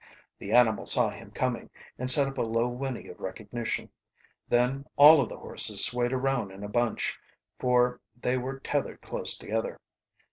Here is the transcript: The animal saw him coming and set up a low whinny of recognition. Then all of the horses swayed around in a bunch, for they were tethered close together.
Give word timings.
The 0.39 0.51
animal 0.51 0.87
saw 0.87 1.11
him 1.11 1.29
coming 1.29 1.69
and 1.99 2.09
set 2.09 2.27
up 2.27 2.39
a 2.39 2.41
low 2.41 2.67
whinny 2.67 3.07
of 3.07 3.19
recognition. 3.19 3.91
Then 4.49 4.87
all 4.95 5.21
of 5.21 5.29
the 5.29 5.37
horses 5.37 5.85
swayed 5.85 6.11
around 6.11 6.49
in 6.51 6.63
a 6.63 6.67
bunch, 6.67 7.19
for 7.59 8.01
they 8.19 8.35
were 8.35 8.59
tethered 8.61 9.03
close 9.03 9.37
together. 9.37 9.79